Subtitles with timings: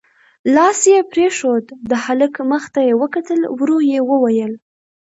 [0.55, 4.53] لاس يې پرېښود، د هلک مخ ته يې وکتل، ورو يې وويل: